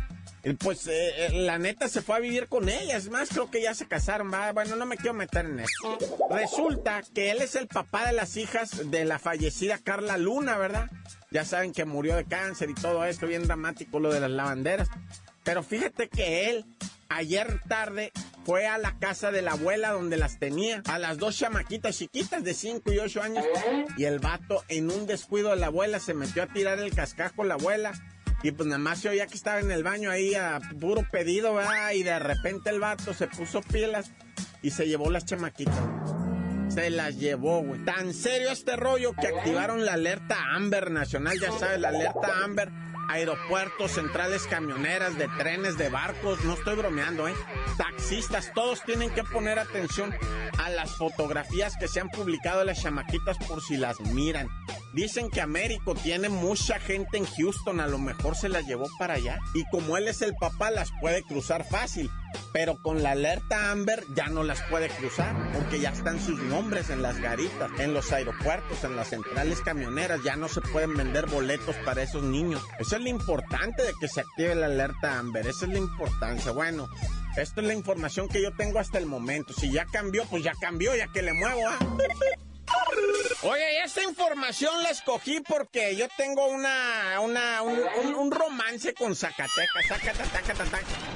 pues 0.54 0.88
eh, 0.88 1.26
eh, 1.26 1.30
la 1.34 1.58
neta 1.58 1.88
se 1.88 2.02
fue 2.02 2.16
a 2.16 2.20
vivir 2.20 2.48
con 2.48 2.70
ella. 2.70 2.98
Es 2.98 3.10
más, 3.10 3.30
creo 3.30 3.50
que 3.50 3.62
ya 3.62 3.74
se 3.74 3.88
casaron. 3.88 4.32
¿va? 4.32 4.52
Bueno, 4.52 4.76
no 4.76 4.86
me 4.86 4.98
quiero 4.98 5.14
meter 5.14 5.46
en 5.46 5.60
eso. 5.60 5.98
Resulta 6.30 7.02
que 7.14 7.32
él 7.32 7.42
es 7.42 7.56
el 7.56 7.68
papá 7.68 8.08
de 8.08 8.14
las 8.14 8.38
hijas 8.38 8.90
de 8.90 9.06
la 9.06 9.20
fallecida 9.20 9.78
Carla 9.78 10.18
Luna, 10.18 10.58
¿verdad? 10.58 10.90
Ya 11.32 11.44
saben 11.46 11.74
que 11.74 11.86
murió 11.86 12.16
de 12.16 12.26
cáncer 12.26 12.70
y 12.70 12.74
todo 12.74 13.04
esto, 13.06 13.28
bien 13.28 13.44
dramático 13.48 14.00
lo 14.00 14.14
de 14.14 14.20
las 14.20 14.32
lavanderas. 14.32 14.90
Pero 15.44 15.64
fíjate 15.64 16.10
que 16.10 16.50
él 16.50 16.66
ayer 17.10 17.62
tarde 17.68 18.12
fue 18.46 18.66
a 18.66 18.78
la 18.78 18.98
casa 18.98 19.32
de 19.32 19.42
la 19.42 19.52
abuela 19.52 19.92
donde 19.92 20.16
las 20.18 20.40
tenía, 20.40 20.82
a 20.86 21.00
las 21.00 21.18
dos 21.18 21.38
chamaquitas 21.38 21.98
chiquitas 21.98 22.44
de 22.44 22.54
5 22.54 22.94
y 22.94 23.00
8 23.00 23.22
años. 23.22 23.46
Y 23.98 24.06
el 24.06 24.20
vato, 24.20 24.64
en 24.70 24.90
un 24.90 25.06
descuido 25.06 25.50
de 25.50 25.58
la 25.58 25.68
abuela, 25.68 26.00
se 26.00 26.14
metió 26.14 26.44
a 26.44 26.48
tirar 26.48 26.80
el 26.80 26.96
cascajo 26.96 27.42
a 27.42 27.46
la 27.46 27.56
abuela. 27.56 27.92
Y 28.44 28.52
pues 28.52 28.68
nada 28.68 28.80
más 28.80 29.00
se 29.00 29.10
oía 29.10 29.28
que 29.28 29.36
estaba 29.36 29.60
en 29.60 29.72
el 29.72 29.84
baño 29.84 30.12
ahí 30.12 30.36
a 30.36 30.60
puro 30.80 31.04
pedido, 31.12 31.56
¿verdad? 31.56 31.92
Y 31.92 32.04
de 32.04 32.20
repente 32.20 32.70
el 32.70 32.80
vato 32.80 33.14
se 33.14 33.28
puso 33.28 33.62
pilas 33.62 34.12
y 34.62 34.72
se 34.72 34.88
llevó 34.88 35.10
las 35.10 35.26
chamaquitas. 35.26 35.76
Se 36.70 36.90
las 36.90 37.18
llevó, 37.18 37.64
güey. 37.64 37.84
Tan 37.84 38.14
serio 38.14 38.52
este 38.52 38.76
rollo 38.76 39.14
que 39.14 39.28
activaron 39.28 39.86
la 39.86 39.94
alerta 39.94 40.38
Amber 40.54 40.92
Nacional, 40.92 41.40
ya 41.40 41.52
sabes, 41.52 41.80
la 41.80 41.90
alerta 41.90 42.44
Amber. 42.44 42.72
Aeropuertos, 43.10 43.92
centrales 43.94 44.44
camioneras, 44.48 45.18
de 45.18 45.30
trenes, 45.38 45.78
de 45.78 45.88
barcos, 45.88 46.44
no 46.44 46.56
estoy 46.56 46.76
bromeando, 46.76 47.30
¿eh? 47.30 47.34
Taxistas, 47.78 48.52
todos 48.54 48.84
tienen 48.84 49.10
que 49.12 49.24
poner 49.24 49.60
atención 49.60 50.14
a 50.58 50.70
las 50.70 50.92
fotografías 50.98 51.78
que 51.80 51.88
se 51.88 52.02
han 52.02 52.10
publicado 52.10 52.60
de 52.60 52.66
las 52.66 52.82
chamaquitas 52.82 53.38
por 53.48 53.64
si 53.64 53.78
las 53.78 54.02
miran. 54.02 54.50
Dicen 54.98 55.30
que 55.30 55.42
Américo 55.42 55.94
tiene 55.94 56.28
mucha 56.28 56.80
gente 56.80 57.20
en 57.20 57.26
Houston, 57.26 57.82
a 57.82 57.86
lo 57.86 58.00
mejor 58.00 58.36
se 58.36 58.50
las 58.50 58.66
llevó 58.66 58.88
para 58.98 59.14
allá. 59.14 59.38
Y 59.54 59.64
como 59.66 59.96
él 59.96 60.08
es 60.08 60.24
el 60.24 60.34
papá, 60.34 60.72
las 60.72 60.90
puede 61.00 61.22
cruzar 61.22 61.64
fácil. 61.64 62.10
Pero 62.52 62.82
con 62.82 63.04
la 63.04 63.12
alerta 63.12 63.70
Amber 63.70 64.04
ya 64.16 64.26
no 64.30 64.42
las 64.42 64.60
puede 64.64 64.90
cruzar, 64.90 65.36
porque 65.54 65.80
ya 65.80 65.92
están 65.92 66.20
sus 66.20 66.40
nombres 66.40 66.90
en 66.90 67.04
las 67.04 67.20
garitas, 67.20 67.70
en 67.78 67.94
los 67.94 68.12
aeropuertos, 68.12 68.84
en 68.84 68.96
las 68.96 69.10
centrales 69.10 69.62
camioneras. 69.62 70.24
Ya 70.24 70.36
no 70.36 70.48
se 70.48 70.62
pueden 70.62 70.96
vender 70.96 71.28
boletos 71.28 71.76
para 71.86 72.02
esos 72.02 72.24
niños. 72.24 72.64
Eso 72.80 72.96
es 72.96 73.04
lo 73.04 73.10
importante 73.10 73.84
de 73.84 73.94
que 74.02 74.08
se 74.08 74.22
active 74.22 74.56
la 74.56 74.66
alerta 74.66 75.20
Amber. 75.20 75.46
Esa 75.46 75.68
es 75.68 75.74
la 75.74 75.78
importancia. 75.78 76.52
Bueno, 76.52 76.90
esto 77.38 77.62
es 77.62 77.68
la 77.68 77.76
información 77.76 78.28
que 78.30 78.42
yo 78.42 78.52
tengo 78.56 78.80
hasta 78.80 78.98
el 78.98 79.06
momento. 79.06 79.54
Si 79.54 79.72
ya 79.72 79.86
cambió, 79.86 80.26
pues 80.26 80.44
ya 80.44 80.54
cambió, 80.60 80.96
ya 80.96 81.08
que 81.12 81.22
le 81.22 81.34
muevo, 81.34 81.62
¿ah? 81.68 81.78
Oye, 83.44 83.84
esta 83.84 84.04
información 84.04 84.82
la 84.82 84.90
escogí 84.90 85.42
porque 85.48 85.96
yo 85.96 86.08
tengo 86.18 86.48
una, 86.48 87.20
una 87.22 87.62
un, 87.62 88.32
romance 88.32 88.94
con 88.94 89.16
Zacatecas. 89.16 89.88
Zacatecas, 89.88 90.58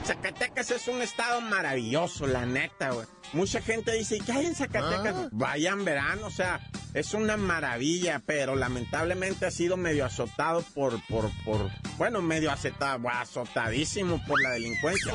Zacatecas 0.05 0.71
es 0.71 0.87
un 0.87 1.01
estado 1.01 1.41
maravilloso, 1.41 2.27
la 2.27 2.45
neta, 2.45 2.91
güey. 2.91 3.07
Mucha 3.33 3.61
gente 3.61 3.93
dice, 3.93 4.19
¿qué 4.25 4.31
hay 4.33 4.45
en 4.45 4.55
Zacatecas? 4.55 5.15
Ah. 5.15 5.29
Vayan, 5.31 5.83
verano, 5.83 6.27
o 6.27 6.31
sea, 6.31 6.59
es 6.93 7.13
una 7.13 7.37
maravilla, 7.37 8.21
pero 8.25 8.55
lamentablemente 8.55 9.45
ha 9.45 9.51
sido 9.51 9.75
medio 9.75 10.05
azotado 10.05 10.61
por, 10.75 11.05
por, 11.07 11.31
por, 11.43 11.71
bueno, 11.97 12.21
medio 12.21 12.51
azotado, 12.51 13.09
azotadísimo 13.09 14.23
por 14.27 14.41
la 14.41 14.51
delincuencia. 14.51 15.13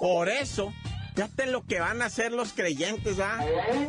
Por 0.00 0.28
eso 0.28 0.72
Fíjate 1.14 1.46
lo 1.46 1.64
que 1.66 1.78
van 1.78 2.00
a 2.00 2.06
hacer 2.06 2.32
los 2.32 2.52
creyentes, 2.54 3.20
¿va? 3.20 3.38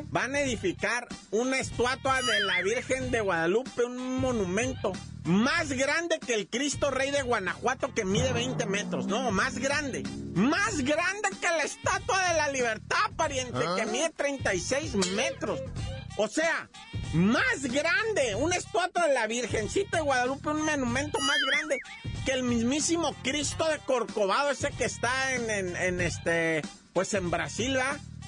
Van 0.10 0.36
a 0.36 0.42
edificar 0.42 1.08
una 1.32 1.58
estatua 1.58 2.22
de 2.22 2.42
la 2.42 2.62
Virgen 2.62 3.12
de 3.12 3.22
Guadalupe, 3.22 3.86
un 3.86 4.20
monumento 4.20 4.92
más 5.24 5.72
grande 5.72 6.20
que 6.20 6.34
el 6.34 6.48
Cristo 6.48 6.92
Rey 6.92 7.12
de 7.12 7.22
Guanajuato 7.22 7.94
que 7.94 8.04
mide 8.04 8.34
20 8.34 8.66
metros. 8.66 9.08
No, 9.08 9.32
más 9.32 9.58
grande. 9.58 10.04
Más 10.36 10.80
grande 10.80 11.30
que 11.40 11.48
la 11.48 11.64
Estatua 11.64 12.30
de 12.30 12.38
la 12.38 12.52
Libertad, 12.52 13.12
pariente, 13.16 13.60
que 13.60 13.82
ah. 13.82 13.88
mide 13.90 14.10
36 14.10 14.96
metros. 15.16 15.62
O 16.18 16.28
sea, 16.28 16.70
más 17.14 17.64
grande. 17.64 18.36
Una 18.36 18.56
estatua 18.56 19.08
de 19.08 19.14
la 19.14 19.28
Virgencita 19.28 19.98
de 19.98 20.04
Guadalupe, 20.04 20.50
un 20.50 20.66
monumento 20.66 21.20
más 21.20 21.38
grande 21.48 21.80
que 22.26 22.34
el 22.34 22.44
mismísimo 22.44 23.16
Cristo 23.24 23.66
de 23.68 23.80
Corcovado, 23.80 24.52
ese 24.52 24.72
que 24.72 24.86
está 24.86 25.34
en, 25.34 25.76
en 25.76 26.02
este 26.02 26.62
pues 26.94 27.14
en 27.14 27.32
Brasil, 27.32 27.78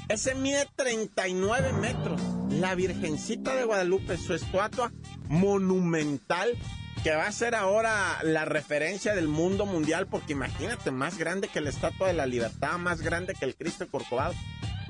Ese 0.09 0.35
mide 0.35 0.67
39 0.75 1.73
metros. 1.73 2.21
La 2.49 2.75
Virgencita 2.75 3.55
de 3.55 3.63
Guadalupe, 3.63 4.17
su 4.17 4.33
estatua 4.33 4.91
monumental, 5.27 6.57
que 7.03 7.15
va 7.15 7.27
a 7.27 7.31
ser 7.31 7.55
ahora 7.55 8.19
la 8.23 8.45
referencia 8.45 9.15
del 9.15 9.27
mundo 9.27 9.65
mundial, 9.65 10.07
porque 10.07 10.33
imagínate, 10.33 10.91
más 10.91 11.17
grande 11.17 11.47
que 11.47 11.61
la 11.61 11.69
Estatua 11.69 12.07
de 12.07 12.13
la 12.13 12.25
Libertad, 12.25 12.77
más 12.77 13.01
grande 13.01 13.33
que 13.33 13.45
el 13.45 13.55
Cristo 13.55 13.87
Corcovado. 13.89 14.33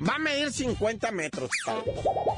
Va 0.06 0.16
a 0.16 0.18
medir 0.18 0.52
50 0.52 1.10
metros. 1.12 1.50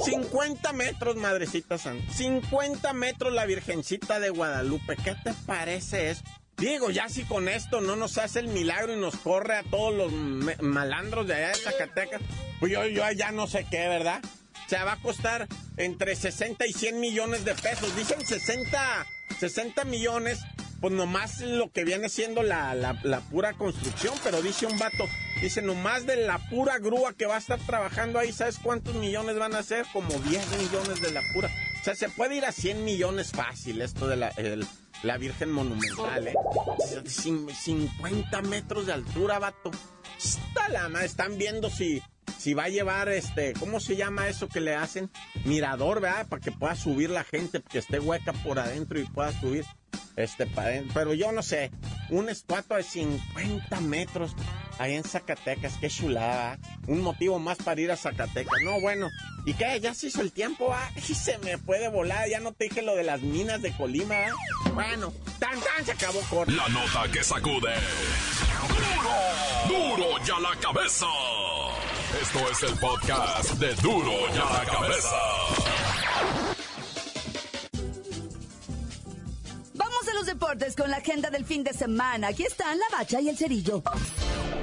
50 0.05 0.73
metros, 0.73 1.17
madrecita 1.17 1.79
santa. 1.79 2.13
50 2.13 2.93
metros 2.93 3.33
la 3.33 3.47
Virgencita 3.47 4.21
de 4.21 4.31
Guadalupe. 4.31 4.97
¿Qué 4.97 5.15
te 5.23 5.35
parece 5.47 6.11
esto? 6.11 6.31
Digo, 6.59 6.91
ya 6.91 7.09
si 7.09 7.23
con 7.23 7.49
esto 7.49 7.81
no 7.81 7.95
nos 7.95 8.19
hace 8.19 8.41
el 8.41 8.49
milagro 8.49 8.93
y 8.93 9.01
nos 9.01 9.17
corre 9.17 9.57
a 9.57 9.63
todos 9.63 9.95
los 9.95 10.13
malandros 10.61 11.29
de 11.29 11.35
allá 11.35 11.49
de 11.49 11.55
Zacatecas, 11.55 12.21
pues 12.59 12.73
yo, 12.73 12.85
yo 12.87 13.05
ya 13.13 13.31
no 13.31 13.47
sé 13.47 13.65
qué, 13.71 13.87
¿verdad? 13.89 14.21
O 14.67 14.69
sea, 14.69 14.85
va 14.85 14.95
a 14.95 15.01
costar 15.01 15.47
entre 15.77 16.17
60 16.17 16.67
y 16.67 16.73
100 16.73 16.99
millones 16.99 17.45
de 17.45 17.55
pesos. 17.55 17.95
Dicen 17.97 18.27
60, 18.27 19.07
60 19.39 19.85
millones, 19.85 20.41
pues 20.81 20.93
nomás 20.93 21.41
lo 21.41 21.71
que 21.71 21.85
viene 21.85 22.09
siendo 22.09 22.43
la, 22.43 22.75
la, 22.75 23.21
pura 23.31 23.53
construcción, 23.53 24.15
pero 24.25 24.43
dice 24.43 24.67
un 24.67 24.79
vato, 24.79 25.07
dice 25.41 25.63
nomás 25.63 26.07
de 26.07 26.17
la 26.17 26.39
pura 26.51 26.79
grúa 26.79 27.15
que 27.15 27.27
va 27.27 27.37
a 27.37 27.39
estar 27.39 27.59
trabajando 27.61 28.19
ahí, 28.19 28.33
¿sabes 28.33 28.59
cuántos 28.61 28.95
millones 28.97 29.39
van 29.39 29.55
a 29.55 29.63
ser? 29.63 29.87
Como 29.93 30.11
10 30.11 30.59
millones 30.59 31.01
de 31.01 31.13
la 31.13 31.23
pura. 31.33 31.51
O 31.81 31.85
sea, 31.85 31.95
se 31.95 32.09
puede 32.09 32.37
ir 32.37 32.45
a 32.45 32.53
100 32.53 32.85
millones 32.85 33.33
fácil 33.33 33.81
esto 33.81 34.09
de 34.09 34.17
la, 34.17 34.33
la 35.03 35.17
Virgen 35.17 35.51
Monumental, 35.53 36.29
¿eh? 36.29 36.35
50 37.07 38.43
metros 38.43 38.87
de 38.87 38.93
altura, 38.93 39.39
vato. 39.39 39.71
Está 40.19 40.69
la 40.69 41.05
Están 41.05 41.39
viendo 41.39 41.71
si, 41.71 42.03
si 42.39 42.55
va 42.55 42.65
a 42.65 42.69
llevar 42.69 43.09
este, 43.09 43.53
¿cómo 43.55 43.79
se 43.79 43.97
llama 43.97 44.29
eso 44.29 44.49
que 44.49 44.61
le 44.61 44.75
hacen? 44.75 45.11
Mirador, 45.45 46.01
¿verdad? 46.01 46.27
Para 46.29 46.43
que 46.43 46.51
pueda 46.51 46.75
subir 46.75 47.11
la 47.11 47.25
gente, 47.25 47.63
que 47.63 47.79
esté 47.79 48.01
hueca 48.01 48.33
por 48.33 48.59
adentro 48.59 48.99
y 48.99 49.05
pueda 49.05 49.33
subir 49.41 49.65
este 50.17 50.47
para 50.47 50.83
Pero 50.93 51.15
yo 51.15 51.31
no 51.31 51.43
sé, 51.43 51.71
una 52.11 52.33
estatua 52.33 52.79
de 52.79 52.83
50 52.83 53.81
metros 53.81 54.35
ahí 54.79 54.95
en 54.95 55.05
Zacatecas, 55.05 55.75
qué 55.81 55.89
chulada. 55.89 56.59
Un 56.87 57.03
motivo 57.03 57.39
más 57.39 57.59
para 57.59 57.81
ir 57.81 57.91
a 57.91 57.97
Zacatecas. 57.97 58.63
No, 58.63 58.81
bueno, 58.81 59.09
¿y 59.45 59.55
qué? 59.55 59.79
Ya 59.81 59.95
se 59.95 60.09
hizo 60.09 60.21
el 60.21 60.33
tiempo, 60.33 60.73
¿ah? 60.73 60.91
Y 61.09 61.15
se 61.15 61.39
me 61.39 61.59
puede 61.59 61.89
volar, 61.89 62.29
ya 62.29 62.41
no 62.41 62.53
te 62.53 62.65
dije 62.65 62.83
lo 62.83 62.97
de 62.97 63.05
las 63.05 63.21
minas 63.21 63.63
de 63.63 63.73
Colima, 63.77 64.15
¿ah? 64.15 64.71
Bueno, 64.75 65.13
tan 65.39 65.59
tan 65.61 65.85
se 65.85 65.93
acabó 65.93 66.21
corto. 66.31 66.53
La 66.53 66.69
nota 66.69 67.11
que 67.13 67.23
sacude. 67.23 67.75
¡Duro! 69.69 69.97
¡Duro 69.97 70.25
ya 70.25 70.39
la 70.41 70.55
cabeza! 70.61 71.07
Esto 72.23 72.39
es 72.51 72.63
el 72.63 72.79
podcast 72.79 73.51
de 73.55 73.75
Duro 73.77 74.13
ya 74.35 74.45
la 74.45 74.65
cabeza. 74.65 75.17
Vamos 79.75 80.09
a 80.09 80.15
los 80.15 80.27
deportes 80.27 80.75
con 80.75 80.91
la 80.91 80.97
agenda 80.99 81.31
del 81.31 81.45
fin 81.45 81.63
de 81.65 81.73
semana. 81.75 82.29
Aquí 82.29 82.45
están 82.45 82.79
la 82.79 82.87
bacha 82.97 83.21
y 83.21 83.29
el 83.29 83.37
cerillo. 83.37 83.83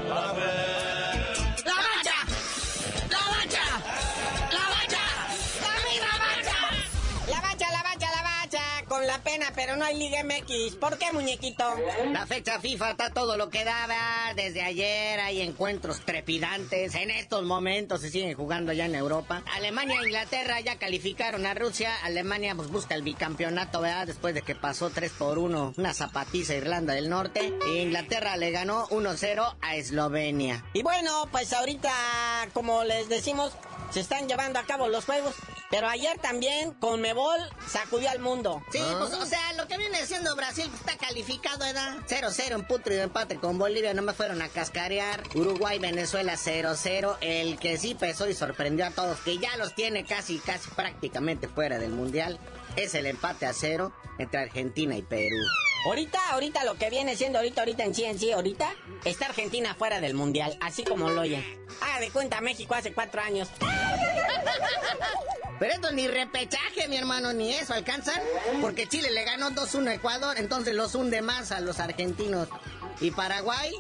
¡La 0.07 0.84
Con 9.05 9.13
la 9.13 9.23
pena, 9.23 9.51
pero 9.53 9.75
no 9.75 9.85
hay 9.85 9.99
Liga 9.99 10.23
MX. 10.23 10.77
¿Por 10.77 10.97
qué, 10.97 11.11
muñequito? 11.13 11.63
La 12.11 12.25
fecha 12.25 12.59
FIFA 12.59 12.89
está 12.89 13.11
todo 13.11 13.37
lo 13.37 13.51
que 13.51 13.63
daba. 13.63 14.33
Desde 14.35 14.63
ayer 14.63 15.19
hay 15.19 15.41
encuentros 15.41 16.03
trepidantes. 16.03 16.95
En 16.95 17.11
estos 17.11 17.43
momentos 17.43 18.01
se 18.01 18.09
siguen 18.09 18.33
jugando 18.33 18.73
ya 18.73 18.85
en 18.85 18.95
Europa. 18.95 19.43
Alemania 19.53 19.99
e 20.01 20.05
Inglaterra 20.05 20.59
ya 20.61 20.79
calificaron 20.79 21.45
a 21.45 21.53
Rusia. 21.53 21.93
Alemania 22.03 22.55
pues, 22.55 22.71
busca 22.71 22.95
el 22.95 23.03
bicampeonato, 23.03 23.79
¿verdad? 23.79 24.07
Después 24.07 24.33
de 24.33 24.41
que 24.41 24.55
pasó 24.55 24.89
3 24.89 25.11
por 25.11 25.37
1 25.37 25.75
una 25.77 25.93
zapatiza 25.93 26.55
Irlanda 26.55 26.95
del 26.95 27.07
Norte. 27.07 27.53
E 27.67 27.83
Inglaterra 27.83 28.37
le 28.37 28.49
ganó 28.49 28.87
1-0 28.87 29.55
a 29.61 29.75
Eslovenia. 29.75 30.65
Y 30.73 30.81
bueno, 30.81 31.29
pues 31.31 31.53
ahorita, 31.53 31.93
como 32.53 32.83
les 32.83 33.07
decimos, 33.07 33.53
se 33.91 33.99
están 33.99 34.27
llevando 34.27 34.57
a 34.57 34.63
cabo 34.63 34.87
los 34.87 35.05
juegos. 35.05 35.35
Pero 35.75 35.89
ayer 35.89 36.17
también 36.19 36.71
Conmebol 36.71 37.37
sacudió 37.67 38.09
al 38.09 38.19
mundo. 38.19 38.63
Sí, 38.71 38.79
pues 38.97 39.11
o 39.11 39.25
sea, 39.25 39.51
lo 39.57 39.67
que 39.67 39.77
viene 39.77 40.05
siendo 40.05 40.33
Brasil 40.33 40.71
está 40.73 40.95
calificado, 40.95 41.59
¿verdad? 41.59 41.97
0-0 42.07 42.53
en 42.53 42.65
putrido 42.65 43.03
empate 43.03 43.35
con 43.35 43.57
Bolivia, 43.57 43.93
no 43.93 44.01
me 44.01 44.13
fueron 44.13 44.41
a 44.41 44.47
cascarear. 44.47 45.21
Uruguay, 45.33 45.77
Venezuela 45.77 46.35
0-0. 46.37 47.17
El 47.19 47.59
que 47.59 47.77
sí 47.77 47.93
pesó 47.93 48.29
y 48.29 48.33
sorprendió 48.33 48.85
a 48.85 48.91
todos, 48.91 49.19
que 49.19 49.37
ya 49.37 49.57
los 49.57 49.75
tiene 49.75 50.05
casi, 50.05 50.39
casi 50.39 50.69
prácticamente 50.69 51.49
fuera 51.49 51.77
del 51.77 51.91
Mundial, 51.91 52.39
es 52.77 52.95
el 52.95 53.05
empate 53.05 53.45
a 53.45 53.51
cero 53.51 53.91
entre 54.17 54.43
Argentina 54.43 54.95
y 54.95 55.01
Perú. 55.01 55.35
Ahorita, 55.85 56.19
ahorita 56.31 56.63
lo 56.63 56.75
que 56.79 56.89
viene 56.89 57.15
siendo 57.15 57.37
ahorita, 57.37 57.61
ahorita 57.61 57.83
en 57.83 57.93
sí, 57.93 58.05
en 58.05 58.17
sí, 58.17 58.31
ahorita, 58.31 58.73
está 59.03 59.27
Argentina 59.27 59.75
fuera 59.75 60.01
del 60.01 60.15
Mundial, 60.15 60.57
así 60.59 60.83
como 60.83 61.09
lo 61.11 61.21
oyen. 61.21 61.45
Ah, 61.79 61.99
de 61.99 62.09
cuenta 62.09 62.41
México 62.41 62.73
hace 62.73 62.91
cuatro 62.91 63.21
años. 63.21 63.49
Pero 65.59 65.73
esto 65.73 65.91
ni 65.91 66.07
repechaje, 66.07 66.87
mi 66.89 66.97
hermano, 66.97 67.33
ni 67.33 67.53
eso 67.53 67.75
alcanzan. 67.75 68.19
Porque 68.61 68.87
Chile 68.87 69.11
le 69.11 69.23
ganó 69.25 69.51
2-1 69.51 69.89
a 69.89 69.93
Ecuador, 69.93 70.37
entonces 70.39 70.73
los 70.73 70.95
hunde 70.95 71.21
más 71.21 71.51
a 71.51 71.59
los 71.59 71.79
argentinos. 71.79 72.49
Y 72.99 73.11
Paraguay 73.11 73.71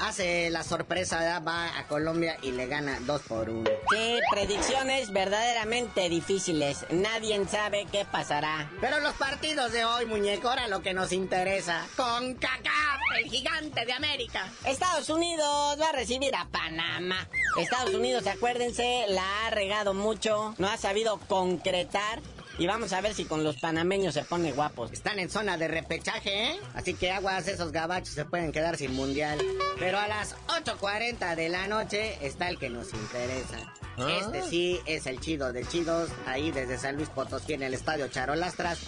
hace 0.00 0.50
la 0.50 0.62
sorpresa, 0.62 1.38
va 1.40 1.78
a 1.78 1.86
Colombia 1.86 2.36
y 2.42 2.52
le 2.52 2.66
gana 2.66 2.98
2 3.00 3.22
por 3.22 3.50
1. 3.50 3.70
Sí, 3.90 4.18
predicciones 4.30 5.12
verdaderamente 5.12 6.08
difíciles. 6.08 6.86
Nadie 6.90 7.44
sabe 7.46 7.86
qué 7.90 8.04
pasará. 8.04 8.70
Pero 8.80 9.00
los 9.00 9.14
partidos 9.14 9.72
de 9.72 9.84
hoy, 9.84 10.06
muñeco, 10.06 10.48
ahora 10.48 10.68
lo 10.68 10.82
que 10.82 10.94
nos 10.94 11.12
interesa. 11.12 11.86
Con 11.96 12.34
Kaká, 12.34 12.98
el 13.18 13.30
gigante 13.30 13.84
de 13.84 13.92
América. 13.92 14.50
Estados 14.64 15.08
Unidos 15.08 15.78
va 15.80 15.88
a 15.90 15.92
recibir 15.92 16.34
a 16.34 16.46
Panamá. 16.46 17.28
Estados 17.58 17.94
Unidos, 17.94 18.26
acuérdense, 18.26 19.06
la 19.08 19.46
ha 19.46 19.50
regado 19.50 19.94
mucho, 19.94 20.54
no 20.58 20.68
ha 20.68 20.76
sabido 20.76 21.18
concretar 21.28 22.20
y 22.60 22.66
vamos 22.66 22.92
a 22.92 23.00
ver 23.00 23.14
si 23.14 23.24
con 23.24 23.42
los 23.42 23.56
panameños 23.56 24.12
se 24.12 24.22
pone 24.22 24.52
guapos. 24.52 24.92
Están 24.92 25.18
en 25.18 25.30
zona 25.30 25.56
de 25.56 25.66
repechaje, 25.66 26.50
¿eh? 26.50 26.60
Así 26.74 26.92
que 26.92 27.10
aguas, 27.10 27.48
esos 27.48 27.72
gabachos 27.72 28.12
se 28.12 28.26
pueden 28.26 28.52
quedar 28.52 28.76
sin 28.76 28.94
mundial. 28.94 29.38
Pero 29.78 29.98
a 29.98 30.06
las 30.06 30.36
8.40 30.46 31.36
de 31.36 31.48
la 31.48 31.66
noche 31.68 32.18
está 32.20 32.50
el 32.50 32.58
que 32.58 32.68
nos 32.68 32.92
interesa. 32.92 33.72
¿Ah? 33.96 34.06
Este 34.20 34.42
sí 34.42 34.78
es 34.84 35.06
el 35.06 35.20
chido 35.20 35.54
de 35.54 35.64
chidos, 35.64 36.10
ahí 36.26 36.50
desde 36.50 36.76
San 36.76 36.96
Luis 36.96 37.08
Potosí 37.08 37.54
en 37.54 37.62
el 37.62 37.72
estadio 37.72 38.08
Charolastras. 38.08 38.78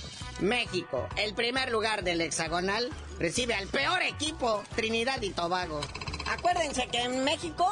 México, 0.41 1.09
el 1.17 1.33
primer 1.33 1.73
lugar 1.73 2.05
del 2.05 2.21
hexagonal, 2.21 2.91
recibe 3.19 3.55
al 3.55 3.69
peor 3.69 4.03
equipo, 4.03 4.63
Trinidad 4.77 5.23
y 5.23 5.31
Tobago. 5.31 5.81
Acuérdense 6.31 6.89
que 6.89 7.01
en 7.01 7.25
México 7.25 7.67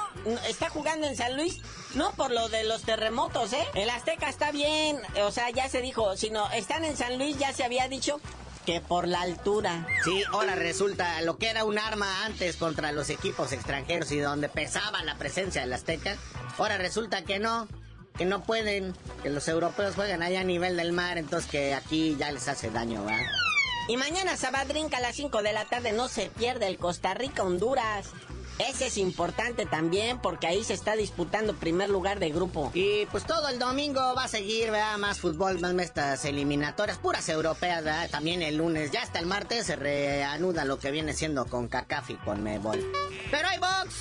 está 0.48 0.70
jugando 0.70 1.06
en 1.06 1.16
San 1.16 1.36
Luis, 1.36 1.60
no 1.94 2.12
por 2.12 2.31
lo 2.31 2.48
de 2.48 2.64
los 2.64 2.83
terremotos, 2.83 3.53
¿eh? 3.53 3.66
El 3.74 3.90
Azteca 3.90 4.29
está 4.29 4.53
bien, 4.53 5.00
o 5.22 5.31
sea, 5.31 5.50
ya 5.50 5.68
se 5.68 5.81
dijo, 5.81 6.16
sino 6.16 6.50
están 6.53 6.85
en 6.85 6.96
San 6.96 7.18
Luis, 7.18 7.38
ya 7.38 7.53
se 7.53 7.64
había 7.64 7.88
dicho 7.88 8.20
que 8.66 8.81
por 8.81 9.09
la 9.09 9.22
altura. 9.22 9.87
Sí, 10.05 10.22
ahora 10.33 10.55
resulta 10.55 11.20
lo 11.22 11.38
que 11.38 11.48
era 11.48 11.64
un 11.64 11.79
arma 11.79 12.24
antes 12.24 12.57
contra 12.57 12.92
los 12.92 13.11
equipos 13.11 13.53
extranjeros 13.53 14.12
y 14.12 14.18
donde 14.18 14.48
pesaba 14.48 15.03
la 15.03 15.16
presencia 15.16 15.62
del 15.62 15.72
Azteca, 15.72 16.16
ahora 16.59 16.76
resulta 16.76 17.24
que 17.24 17.38
no, 17.38 17.68
que 18.16 18.24
no 18.26 18.42
pueden, 18.42 18.94
que 19.22 19.31
los 19.31 19.48
europeos 19.48 19.94
juegan 19.94 20.22
allá 20.22 20.40
a 20.40 20.44
nivel 20.44 20.76
del 20.76 20.92
mar, 20.92 21.18
entonces 21.18 21.50
que 21.50 21.74
aquí 21.74 22.16
ya 22.18 22.31
les 22.31 22.48
hace 22.48 22.70
daño, 22.70 23.05
¿va? 23.05 23.18
Y 23.88 23.96
mañana 23.96 24.37
Sabadrinca 24.37 24.98
a 24.98 25.00
las 25.00 25.16
5 25.16 25.42
de 25.42 25.53
la 25.53 25.64
tarde 25.64 25.92
no 25.92 26.07
se 26.07 26.26
pierde 26.26 26.68
el 26.68 26.79
Costa 26.79 27.14
Rica-Honduras. 27.14 28.11
Ese 28.68 28.88
es 28.88 28.99
importante 28.99 29.64
también 29.64 30.18
porque 30.18 30.46
ahí 30.46 30.62
se 30.64 30.75
está 30.75 30.94
disputando 30.94 31.55
primer 31.55 31.88
lugar 31.88 32.18
de 32.18 32.31
grupo. 32.31 32.70
Y 32.75 33.07
pues 33.07 33.25
todo 33.25 33.49
el 33.49 33.59
domingo 33.59 34.14
va 34.14 34.25
a 34.25 34.29
seguir, 34.29 34.70
¿verdad? 34.70 34.99
Más 34.99 35.18
fútbol, 35.18 35.59
más 35.61 35.75
estas 35.81 36.27
eliminatorias, 36.27 36.99
puras 36.99 37.27
europeas, 37.31 37.83
¿verdad? 37.83 38.11
También 38.11 38.42
el 38.42 38.57
lunes, 38.57 38.90
ya 38.90 39.03
hasta 39.03 39.18
el 39.18 39.25
martes 39.25 39.66
se 39.66 39.77
reanuda 39.77 40.66
lo 40.66 40.79
que 40.79 40.90
viene 40.90 41.14
siendo 41.14 41.46
con 41.46 41.68
CACAF 41.68 42.11
y 42.11 42.16
con 42.16 42.42
Mebol. 42.42 42.85
Pero 43.31 43.49
hay 43.49 43.59
box. 43.59 43.94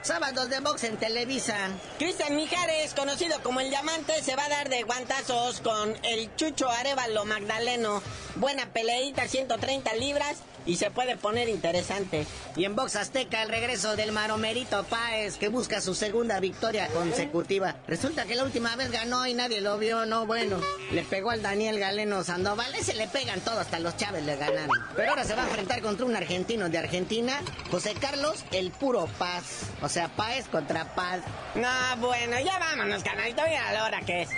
Sábados 0.00 0.50
de 0.50 0.60
box 0.60 0.84
en 0.84 0.96
Televisa. 0.96 1.56
Cristian 1.98 2.36
Mijares, 2.36 2.94
conocido 2.94 3.42
como 3.42 3.60
el 3.60 3.70
Diamante, 3.70 4.22
se 4.22 4.36
va 4.36 4.44
a 4.44 4.50
dar 4.50 4.68
de 4.68 4.82
guantazos 4.82 5.60
con 5.60 5.94
el 6.04 6.34
Chucho 6.36 6.68
Arevalo 6.68 7.24
Magdaleno. 7.24 8.02
Buena 8.36 8.66
peleita, 8.66 9.28
130 9.28 9.94
libras 9.94 10.42
y 10.66 10.76
se 10.76 10.90
puede 10.90 11.16
poner 11.16 11.48
interesante. 11.48 12.26
Y 12.56 12.64
en 12.64 12.76
Box 12.76 12.96
Azteca 12.96 13.42
el 13.42 13.48
regreso 13.48 13.96
del 13.96 14.12
Maromerito 14.12 14.84
Páez 14.84 15.36
que 15.36 15.48
busca 15.48 15.80
su 15.80 15.94
segunda 15.94 16.40
victoria 16.40 16.88
consecutiva. 16.88 17.76
Resulta 17.86 18.24
que 18.24 18.34
la 18.34 18.44
última 18.44 18.76
vez 18.76 18.90
ganó 18.90 19.26
y 19.26 19.34
nadie 19.34 19.60
lo 19.60 19.78
vio, 19.78 20.06
no 20.06 20.26
bueno. 20.26 20.60
Le 20.92 21.02
pegó 21.02 21.30
al 21.30 21.42
Daniel 21.42 21.78
Galeno 21.78 22.24
Sandoval, 22.24 22.74
ese 22.74 22.94
le 22.94 23.08
pegan 23.08 23.40
todo, 23.40 23.60
hasta 23.60 23.78
los 23.78 23.96
Chávez 23.96 24.24
le 24.24 24.36
ganaron. 24.36 24.70
Pero 24.96 25.10
ahora 25.10 25.24
se 25.24 25.34
va 25.34 25.42
a 25.42 25.46
enfrentar 25.46 25.80
contra 25.82 26.06
un 26.06 26.16
argentino 26.16 26.68
de 26.68 26.78
Argentina, 26.78 27.40
José 27.70 27.94
Carlos 27.94 28.44
el 28.52 28.70
Puro 28.70 29.08
Paz. 29.18 29.70
O 29.82 29.88
sea, 29.88 30.08
Páez 30.08 30.48
contra 30.48 30.94
Paz. 30.94 31.20
No, 31.54 31.96
bueno, 31.98 32.38
ya 32.40 32.58
vámonos, 32.58 33.02
canalito, 33.02 33.42
mira 33.46 33.72
la 33.72 33.84
hora 33.84 34.00
que 34.00 34.22
es. 34.22 34.28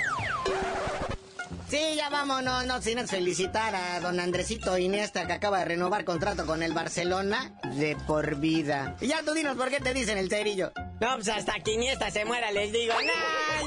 Sí, 1.68 1.80
ya 1.96 2.10
vámonos, 2.10 2.64
no 2.66 2.80
sin 2.80 3.08
felicitar 3.08 3.74
a 3.74 3.98
don 3.98 4.20
Andresito 4.20 4.78
Iniesta 4.78 5.26
que 5.26 5.32
acaba 5.32 5.58
de 5.58 5.64
renovar 5.64 6.04
contrato 6.04 6.46
con 6.46 6.62
el 6.62 6.72
Barcelona 6.72 7.52
de 7.74 7.96
por 8.06 8.36
vida. 8.36 8.96
Y 9.00 9.08
ya 9.08 9.22
tú 9.24 9.32
dinos 9.32 9.56
por 9.56 9.68
qué 9.68 9.80
te 9.80 9.92
dicen 9.92 10.16
el 10.16 10.28
cerillo. 10.28 10.72
No, 11.00 11.16
pues 11.16 11.28
hasta 11.28 11.54
que 11.54 11.72
Iniesta 11.72 12.08
se 12.12 12.24
muera 12.24 12.52
les 12.52 12.72
digo, 12.72 12.94
¡nah, 12.94 13.66